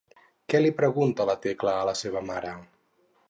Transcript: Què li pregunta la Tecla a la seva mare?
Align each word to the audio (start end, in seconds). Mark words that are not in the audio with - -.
Què 0.53 0.61
li 0.61 0.71
pregunta 0.79 1.27
la 1.29 1.35
Tecla 1.45 1.75
a 1.81 1.85
la 1.91 1.95
seva 2.01 2.27
mare? 2.31 2.55